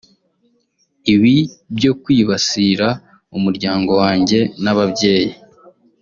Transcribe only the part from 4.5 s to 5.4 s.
n’ababyeyi